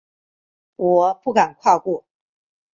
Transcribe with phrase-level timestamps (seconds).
[0.77, 2.03] 我不敢跨过